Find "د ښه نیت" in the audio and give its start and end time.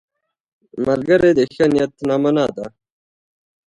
1.37-1.93